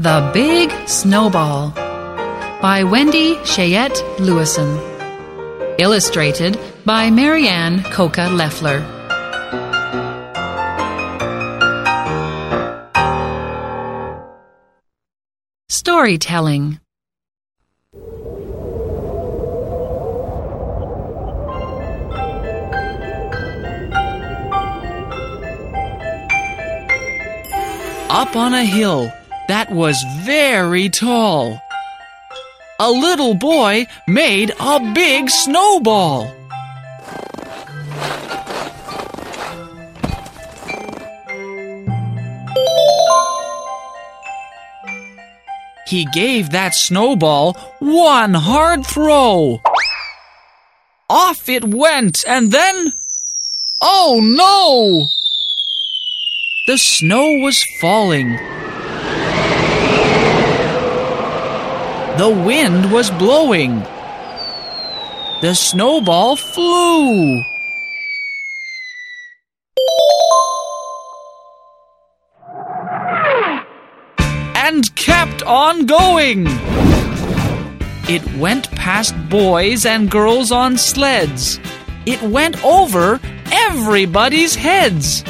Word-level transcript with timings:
The 0.00 0.30
Big 0.32 0.70
Snowball 0.86 1.70
by 2.62 2.84
Wendy 2.84 3.34
Cheyette 3.38 4.00
Lewison. 4.20 4.78
Illustrated 5.80 6.56
by 6.84 7.10
Maryann 7.10 7.82
Cocca-Leffler. 7.90 8.78
Storytelling 15.68 16.78
Up 28.08 28.36
on 28.36 28.54
a 28.54 28.64
hill 28.64 29.12
that 29.48 29.72
was 29.72 30.02
very 30.24 30.88
tall. 30.88 31.60
A 32.78 32.90
little 32.90 33.34
boy 33.34 33.86
made 34.06 34.52
a 34.60 34.78
big 34.94 35.28
snowball. 35.30 36.32
He 45.88 46.04
gave 46.12 46.50
that 46.50 46.74
snowball 46.74 47.54
one 47.78 48.34
hard 48.34 48.86
throw. 48.86 49.62
Off 51.08 51.48
it 51.48 51.64
went, 51.64 52.22
and 52.28 52.52
then. 52.52 52.92
Oh 53.80 54.20
no! 54.22 55.08
The 56.66 56.76
snow 56.76 57.38
was 57.42 57.64
falling. 57.80 58.38
The 62.18 62.28
wind 62.28 62.90
was 62.90 63.12
blowing. 63.12 63.78
The 65.40 65.54
snowball 65.54 66.34
flew. 66.34 67.44
And 74.56 74.92
kept 74.96 75.44
on 75.44 75.86
going. 75.86 76.46
It 78.08 78.26
went 78.36 78.68
past 78.72 79.14
boys 79.28 79.86
and 79.86 80.10
girls 80.10 80.50
on 80.50 80.76
sleds. 80.76 81.60
It 82.04 82.20
went 82.20 82.64
over 82.64 83.20
everybody's 83.52 84.56
heads. 84.56 85.22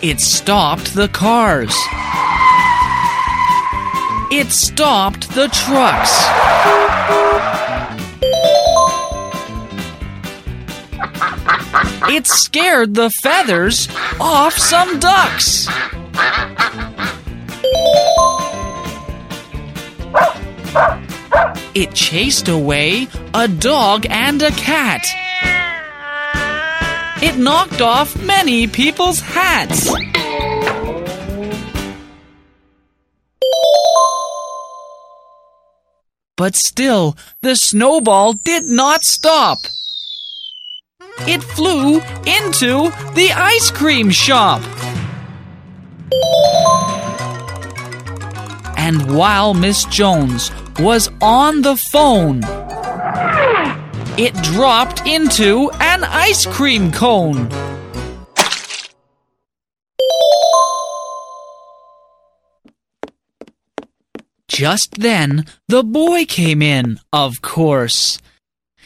It 0.00 0.20
stopped 0.20 0.94
the 0.94 1.08
cars. 1.08 1.74
It 4.30 4.52
stopped 4.52 5.34
the 5.34 5.48
trucks. 5.48 6.14
It 12.08 12.28
scared 12.28 12.94
the 12.94 13.10
feathers 13.10 13.88
off 14.20 14.56
some 14.56 15.00
ducks. 15.00 15.66
It 21.74 21.92
chased 21.94 22.46
away 22.46 23.08
a 23.34 23.48
dog 23.48 24.06
and 24.08 24.40
a 24.42 24.52
cat. 24.52 25.04
It 27.20 27.36
knocked 27.36 27.80
off 27.80 28.14
many 28.22 28.68
people's 28.68 29.20
hats. 29.20 29.90
But 36.36 36.54
still, 36.54 37.16
the 37.42 37.56
snowball 37.56 38.34
did 38.34 38.62
not 38.66 39.02
stop. 39.02 39.58
It 41.26 41.42
flew 41.42 41.96
into 42.24 42.90
the 43.14 43.32
ice 43.34 43.72
cream 43.72 44.10
shop. 44.10 44.62
And 48.78 49.16
while 49.16 49.54
Miss 49.54 49.84
Jones 49.86 50.52
was 50.78 51.10
on 51.20 51.62
the 51.62 51.76
phone, 51.90 52.42
it 54.18 54.34
dropped 54.42 55.06
into 55.06 55.70
an 55.80 56.02
ice 56.02 56.44
cream 56.44 56.90
cone. 56.90 57.48
Just 64.48 64.98
then, 64.98 65.46
the 65.68 65.84
boy 65.84 66.24
came 66.24 66.62
in, 66.62 66.98
of 67.12 67.40
course. 67.42 68.18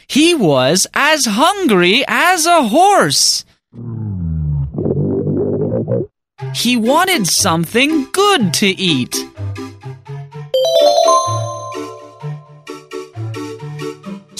He 0.07 0.35
was 0.35 0.87
as 0.93 1.25
hungry 1.25 2.05
as 2.07 2.45
a 2.45 2.65
horse. 2.69 3.47
He 6.55 6.77
wanted 6.77 7.27
something 7.27 8.05
good 8.13 8.53
to 8.55 8.67
eat. 8.67 9.17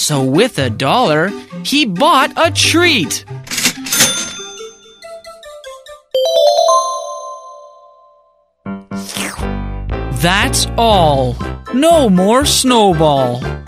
So, 0.03 0.25
with 0.25 0.59
a 0.59 0.69
dollar, 0.69 1.29
he 1.65 1.87
bought 1.87 2.33
a 2.37 2.51
treat. 2.51 3.25
That's 10.21 10.67
all. 10.77 11.37
No 11.73 12.11
more 12.11 12.45
snowball. 12.45 13.62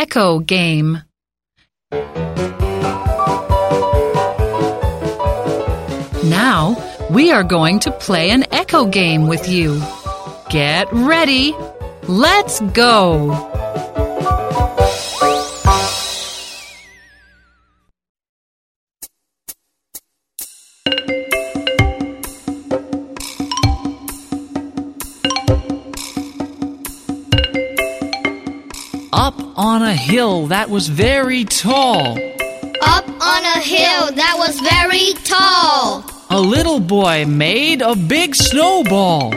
Echo 0.00 0.38
Game 0.38 1.02
Now, 6.24 6.74
we 7.10 7.30
are 7.30 7.44
going 7.44 7.80
to 7.80 7.90
play 7.90 8.30
an 8.30 8.46
echo 8.50 8.86
game 8.86 9.28
with 9.28 9.46
you. 9.46 9.78
Get 10.48 10.90
ready. 10.90 11.54
Let's 12.08 12.60
go. 12.72 13.59
On 29.60 29.82
a 29.82 29.94
hill 29.94 30.46
that 30.46 30.70
was 30.70 30.88
very 30.88 31.44
tall, 31.44 32.16
Up 32.82 33.06
on 33.06 33.42
a 33.44 33.60
hill 33.60 34.10
that 34.20 34.34
was 34.38 34.58
very 34.60 35.12
tall. 35.24 36.02
a 36.30 36.40
little 36.40 36.80
boy 36.80 37.26
made 37.26 37.82
a 37.82 37.94
big 37.94 38.34
snowball. 38.34 39.34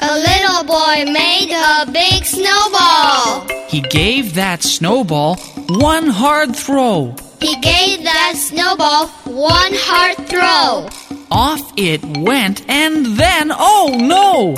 A 0.00 0.14
little 0.30 0.64
boy 0.64 1.04
made 1.12 1.52
a 1.54 1.86
big 1.92 2.24
snowball. 2.24 3.46
He 3.68 3.80
gave 3.82 4.34
that 4.34 4.64
snowball 4.64 5.36
one 5.68 6.08
hard 6.08 6.56
throw. 6.56 7.14
He 7.40 7.54
gave 7.60 8.02
that 8.02 8.32
snowball 8.34 9.06
one 9.52 9.72
hard 9.86 10.16
throw. 10.26 10.88
Off 11.30 11.62
it 11.76 12.02
went, 12.18 12.68
and 12.68 13.06
then, 13.16 13.52
oh 13.52 13.94
no! 13.96 14.54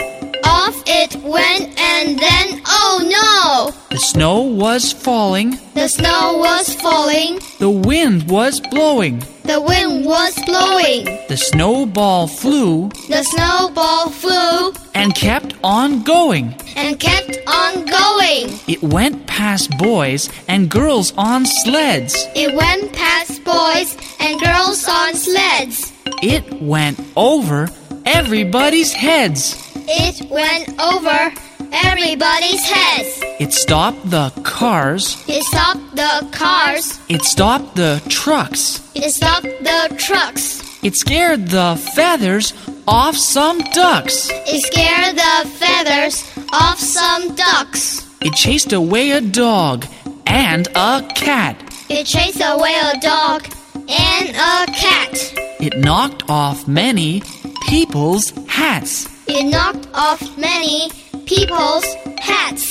Off 0.55 0.83
it 0.87 1.17
went, 1.17 1.67
and 1.81 2.19
then, 2.19 2.63
oh 2.67 2.95
no! 3.19 3.73
The 3.91 3.99
snow 3.99 4.41
was 4.41 4.93
falling, 4.93 5.59
The 5.75 5.89
snow 5.89 6.37
was 6.39 6.75
falling. 6.77 7.41
the 7.59 7.71
wind 7.71 8.29
was 8.31 8.61
blowing, 8.61 9.19
The 9.45 9.61
wind 9.61 10.05
was 10.07 10.35
blowing. 10.47 11.05
the 11.29 11.37
snowball 11.37 12.29
flew 12.29 12.89
The 13.09 13.25
snowball 13.25 14.11
flew 14.11 14.73
and 14.95 15.15
kept 15.15 15.55
on 15.65 16.03
going. 16.05 16.55
and 16.77 16.99
kept 17.01 17.37
on 17.49 17.73
going. 17.85 18.45
It 18.69 18.81
went 18.83 19.27
past 19.27 19.77
boys 19.79 20.29
and 20.49 20.71
girls 20.71 21.13
on 21.17 21.47
sleds. 21.47 22.15
It 22.37 22.55
went 22.55 22.93
past 22.93 23.43
boys 23.45 23.97
and 24.21 24.41
girls 24.41 24.87
on 24.89 25.15
sleds. 25.15 25.93
It 26.23 26.45
went 26.63 27.01
over 27.17 27.69
everybody's 28.07 28.93
heads. 28.93 29.43
It 29.87 30.31
went 30.31 30.81
over 30.81 31.33
everybody's 31.73 32.65
heads. 32.65 33.21
It 33.39 33.53
stopped 33.53 34.11
the 34.11 34.33
cars. 34.43 35.23
It 35.29 35.43
stopped 35.43 35.97
the 35.97 36.27
cars. 36.33 37.01
It 37.09 37.23
stopped 37.23 37.77
the 37.77 38.03
trucks. 38.09 38.81
It 38.95 39.11
stopped 39.11 39.45
the 39.45 39.95
trucks. 39.99 40.63
It 40.83 40.97
scared 40.97 41.49
the 41.49 41.77
feathers 41.95 42.53
off 42.87 43.17
some 43.17 43.59
ducks. 43.73 44.31
It 44.31 44.63
scared 44.63 45.17
the 45.17 45.49
feathers 45.51 46.25
off 46.53 46.79
some 46.79 47.35
ducks. 47.35 48.09
It 48.23 48.35
chased 48.35 48.73
away 48.73 49.11
a 49.11 49.21
dog 49.21 49.87
and 50.27 50.67
a 50.75 51.07
cat. 51.15 51.57
It 51.91 52.07
chased 52.07 52.41
away 52.43 52.75
a 52.75 52.99
dog 53.01 53.47
and 53.75 54.31
a 54.31 54.67
cat. 54.73 55.13
It 55.61 55.77
knocked 55.79 56.29
off 56.29 56.67
many 56.67 57.23
people's 57.67 58.33
hats. 58.47 59.14
It 59.27 59.45
knocked 59.51 59.89
off 59.95 60.37
many 60.37 60.91
people's 61.27 61.85
hats. 62.19 62.67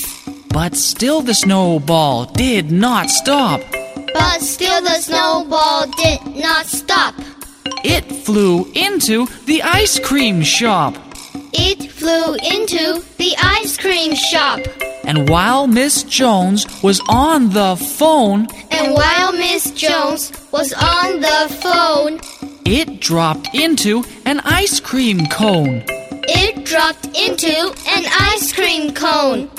But 0.50 0.76
still 0.76 1.22
the 1.22 1.34
snowball 1.34 2.26
did 2.26 2.72
not 2.72 3.10
stop. 3.10 3.62
But 4.14 4.42
still 4.42 4.82
the 4.82 5.00
snowball 5.00 5.88
did 5.98 6.20
not 6.36 6.68
stop. 6.68 7.16
It 7.84 8.06
flew 8.06 8.72
into 8.74 9.26
the 9.46 9.64
ice 9.64 10.00
cream 10.00 10.42
shop. 10.44 10.96
It 11.54 11.92
flew 11.92 12.36
into 12.36 13.04
the 13.18 13.36
ice 13.42 13.78
cream 13.78 14.14
shop. 14.14 14.60
And 15.06 15.28
while 15.30 15.68
Miss 15.68 16.04
Jones 16.04 16.66
was 16.84 17.02
on 17.10 17.50
the 17.50 17.76
phone, 17.76 18.48
And 18.72 18.94
while 18.94 19.34
Miss 19.34 19.72
Jones 19.72 20.32
was 20.52 20.72
on 20.74 21.20
the 21.20 21.58
phone, 21.62 22.20
it 22.64 23.00
dropped 23.02 23.54
into 23.54 24.04
an 24.26 24.40
ice 24.42 24.80
cream 24.80 25.26
cone. 25.28 25.84
It 26.28 26.66
dropped 26.66 27.06
into 27.06 27.54
an 27.88 28.06
ice 28.20 28.52
cream 28.54 28.94
cone. 28.94 29.50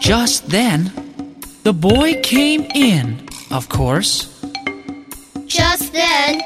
Just 0.00 0.48
then, 0.48 0.92
the 1.62 1.72
boy 1.72 2.20
came 2.22 2.62
in, 2.74 3.28
of 3.50 3.68
course. 3.68 4.28
Just 5.46 5.92
then, 5.92 6.38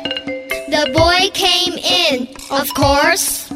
the 0.70 0.90
boy 0.94 1.30
came 1.32 1.74
in, 1.74 2.28
of 2.50 2.72
course. 2.74 3.52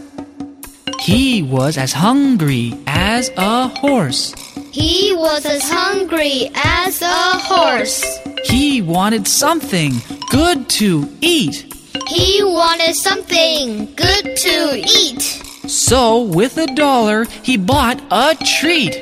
He 1.00 1.42
was 1.42 1.76
as 1.76 1.92
hungry 1.92 2.78
as 2.86 3.30
a 3.36 3.68
horse. 3.68 4.34
He 4.72 5.14
was 5.14 5.44
as 5.44 5.68
hungry 5.68 6.50
as 6.54 7.02
a 7.02 7.38
horse. 7.50 8.02
He 8.44 8.80
wanted 8.80 9.26
something 9.26 9.92
good 10.30 10.68
to 10.70 11.08
eat. 11.20 11.66
He 12.08 12.42
wanted 12.42 12.94
something 12.94 13.92
good 13.94 13.96
to 13.96 14.00
eat. 14.00 14.01
So, 15.72 16.20
with 16.20 16.58
a 16.58 16.66
dollar, 16.66 17.24
he 17.42 17.56
bought 17.56 17.98
a 18.10 18.36
treat. 18.60 18.92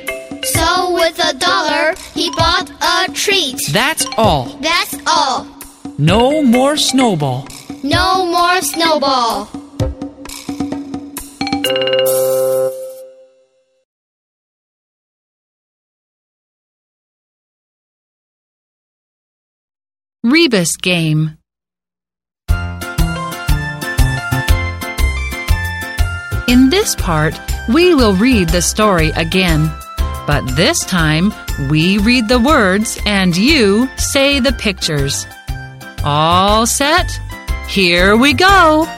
So, 0.45 0.95
with 0.95 1.19
a 1.19 1.35
dollar, 1.35 1.97
he 2.15 2.31
bought 2.31 2.71
a 2.81 3.13
treat. 3.13 3.59
That's 3.73 4.07
all. 4.17 4.57
That's 4.61 4.95
all. 5.05 5.49
No 5.99 6.45
more 6.45 6.77
snowball. 6.77 7.49
No 7.83 8.25
more 8.27 8.63
snowball. 8.63 9.49
Rebus 20.23 20.77
game. 20.77 21.40
In 26.51 26.69
this 26.69 26.97
part, 26.97 27.39
we 27.69 27.95
will 27.95 28.17
read 28.17 28.49
the 28.49 28.61
story 28.61 29.11
again. 29.11 29.71
But 30.27 30.45
this 30.57 30.85
time, 30.85 31.33
we 31.69 31.99
read 31.99 32.27
the 32.27 32.41
words 32.41 32.99
and 33.07 33.37
you 33.37 33.89
say 33.97 34.41
the 34.41 34.53
pictures. 34.55 35.29
All 36.03 36.67
set? 36.67 37.09
Here 37.69 38.17
we 38.17 38.35
go! 38.35 38.89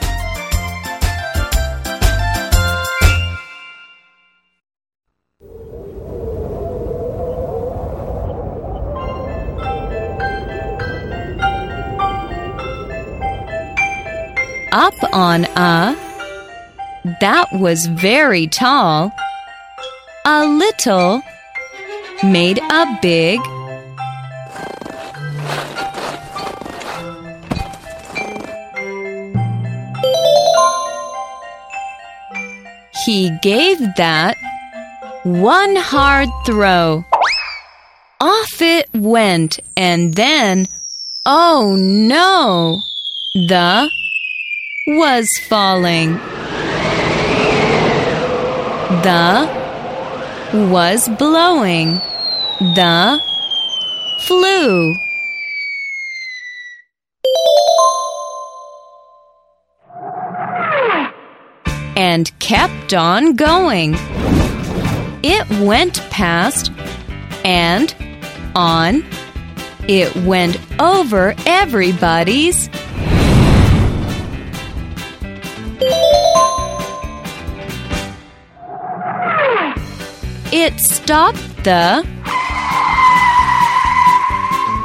up 14.71 14.95
on 15.13 15.45
a. 15.55 16.02
That 17.03 17.49
was 17.51 17.85
very 17.87 18.47
tall. 18.47 19.11
A 20.25 20.45
little 20.45 21.21
made 22.23 22.59
a 22.59 22.97
big. 23.01 23.41
He 33.05 33.37
gave 33.41 33.79
that 33.97 34.37
one 35.23 35.75
hard 35.75 36.29
throw. 36.45 37.03
Off 38.21 38.61
it 38.61 38.89
went, 38.93 39.59
and 39.75 40.13
then, 40.13 40.69
oh 41.25 41.75
no! 41.77 42.81
The 43.33 43.89
was 44.87 45.29
falling. 45.49 46.17
The 49.03 49.49
was 50.71 51.09
blowing. 51.17 51.95
The 52.59 53.21
flew. 54.21 54.95
And 61.97 62.31
kept 62.39 62.93
on 62.93 63.35
going. 63.35 63.95
It 65.21 65.49
went 65.59 65.99
past 66.09 66.71
and 67.43 67.93
on. 68.55 69.03
It 69.89 70.15
went 70.23 70.57
over 70.79 71.35
everybody's 71.45 72.69
It 80.55 80.79
stopped 80.79 81.63
the. 81.63 82.07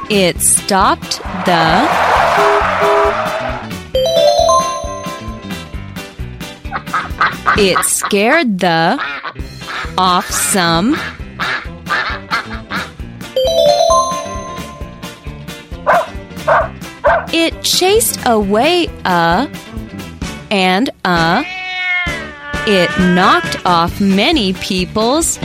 It 0.09 0.41
stopped 0.41 1.21
the. 1.45 1.87
It 7.59 7.85
scared 7.85 8.61
the. 8.61 8.99
Off 9.99 10.31
some. 10.31 10.97
It 17.31 17.63
chased 17.63 18.21
away 18.25 18.87
a. 19.05 19.51
And 20.51 20.89
a. 21.05 21.58
It 22.71 22.91
knocked 23.15 23.65
off 23.65 23.99
many 23.99 24.53
people's. 24.53 25.39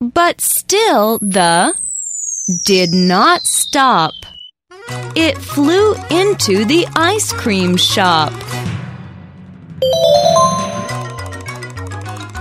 But 0.00 0.40
still, 0.40 1.18
the 1.18 1.72
did 2.64 2.90
not 2.90 3.42
stop. 3.42 4.12
It 5.14 5.38
flew 5.38 5.94
into 6.10 6.64
the 6.64 6.84
ice 6.96 7.32
cream 7.32 7.76
shop. 7.76 8.32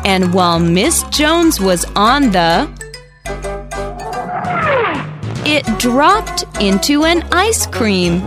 And 0.03 0.33
while 0.33 0.59
Miss 0.59 1.03
Jones 1.09 1.61
was 1.61 1.85
on 1.95 2.31
the 2.31 2.84
it 5.45 5.65
dropped 5.79 6.43
into 6.59 7.03
an 7.03 7.23
ice 7.31 7.67
cream. 7.67 8.21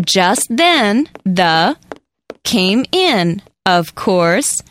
Just 0.00 0.56
then, 0.56 1.08
the 1.24 1.76
came 2.42 2.84
in, 2.90 3.42
of 3.66 3.94
course. 3.94 4.62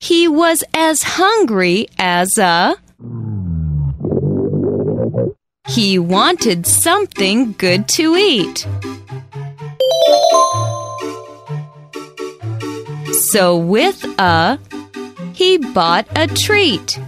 He 0.00 0.26
was 0.26 0.64
as 0.74 1.02
hungry 1.02 1.88
as 1.98 2.36
a. 2.38 2.76
He 5.68 5.98
wanted 5.98 6.66
something 6.66 7.52
good 7.52 7.88
to 7.88 8.16
eat. 8.16 8.66
So 13.36 13.54
with 13.54 14.02
a, 14.18 14.58
he 15.34 15.58
bought 15.58 16.06
a 16.16 16.26
treat. 16.26 16.98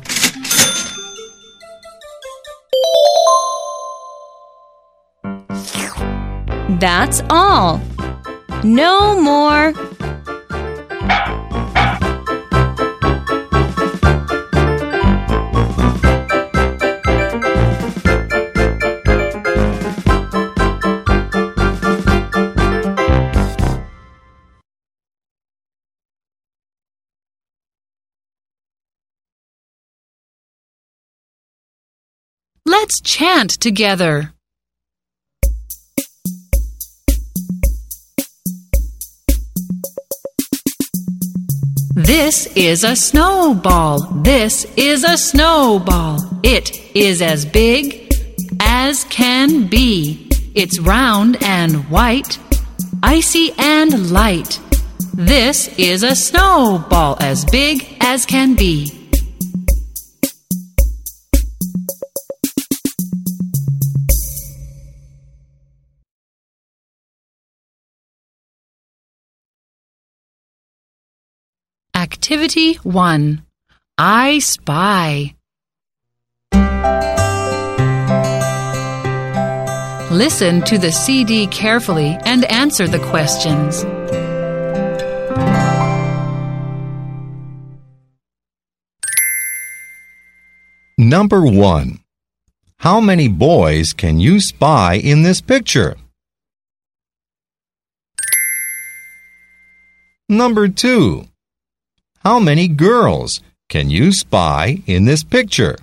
That's 6.79 7.23
all. 7.31 7.81
No 8.63 9.19
more. 9.19 9.73
Let's 32.81 33.01
chant 33.01 33.51
together. 33.59 34.33
This 41.97 42.47
is 42.55 42.85
a 42.85 42.95
snowball. 42.95 43.99
This 44.23 44.65
is 44.77 45.03
a 45.03 45.19
snowball. 45.19 46.21
It 46.45 46.71
is 46.95 47.21
as 47.21 47.45
big 47.45 48.15
as 48.61 49.03
can 49.05 49.67
be. 49.67 50.29
It's 50.55 50.79
round 50.79 51.43
and 51.43 51.91
white, 51.91 52.39
icy 53.03 53.51
and 53.59 54.13
light. 54.13 54.61
This 55.15 55.67
is 55.79 56.05
a 56.05 56.15
snowball 56.15 57.17
as 57.21 57.45
big 57.47 57.97
as 58.01 58.25
can 58.25 58.55
be. 58.55 59.08
Activity 72.31 72.75
1 72.83 73.43
I 73.97 74.39
spy. 74.41 75.35
Listen 80.13 80.61
to 80.65 80.77
the 80.77 80.93
CD 80.93 81.47
carefully 81.47 82.19
and 82.27 82.45
answer 82.45 82.87
the 82.87 82.99
questions. 82.99 83.83
Number 90.99 91.47
1. 91.47 91.99
How 92.81 93.01
many 93.01 93.29
boys 93.29 93.95
can 93.97 94.21
you 94.21 94.43
spy 94.43 94.97
in 94.97 95.23
this 95.23 95.41
picture? 95.41 95.97
Number 100.29 100.69
2. 100.69 101.28
How 102.29 102.39
many 102.39 102.69
girls 102.69 103.41
can 103.71 103.89
you 103.89 104.13
spy 104.13 104.83
in 104.87 105.07
this 105.07 105.25
picture? 105.25 105.79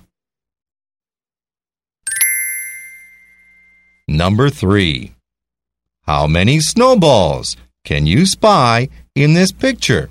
Number 4.08 4.52
3. 4.52 5.12
How 6.04 6.28
many 6.28 6.60
snowballs 6.60 7.58
can 7.84 8.06
you 8.06 8.28
spy 8.28 8.90
in 9.16 9.34
this 9.34 9.52
picture? 9.52 10.10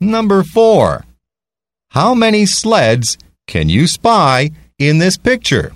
Number 0.00 0.42
4. 0.44 1.04
How 1.90 2.14
many 2.14 2.46
sleds 2.46 3.18
can 3.46 3.68
you 3.68 3.86
spy 3.86 4.52
in 4.78 4.96
this 4.96 5.18
picture? 5.18 5.72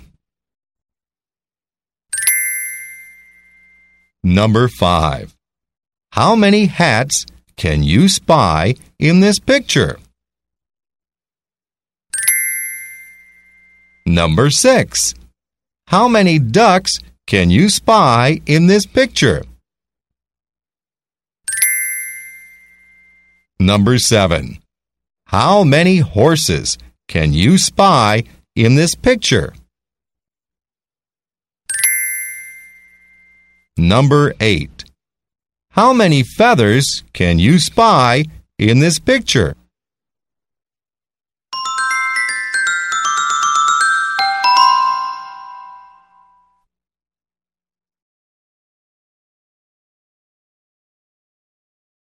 Number 4.23 4.67
5. 4.67 5.35
How 6.19 6.35
many 6.35 6.67
hats 6.67 7.25
can 7.57 7.81
you 7.81 8.07
spy 8.07 8.75
in 8.99 9.19
this 9.19 9.39
picture? 9.39 9.97
Number 14.05 14.51
6. 14.51 15.15
How 15.87 16.07
many 16.07 16.37
ducks 16.37 16.91
can 17.25 17.49
you 17.49 17.67
spy 17.67 18.41
in 18.45 18.67
this 18.67 18.85
picture? 18.85 19.41
Number 23.59 23.97
7. 23.97 24.59
How 25.25 25.63
many 25.63 25.97
horses 25.97 26.77
can 27.07 27.33
you 27.33 27.57
spy 27.57 28.23
in 28.55 28.75
this 28.75 28.93
picture? 28.93 29.51
Number 33.75 34.35
8. 34.39 34.72
How 35.75 35.91
many 35.91 36.21
feathers 36.21 37.03
can 37.13 37.39
you 37.39 37.57
spy 37.57 38.25
in 38.59 38.77
this 38.77 38.99
picture? 38.99 39.55